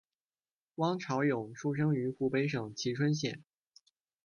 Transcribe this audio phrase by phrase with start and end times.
[0.77, 3.43] 汪潮涌出生于湖北省蕲春县。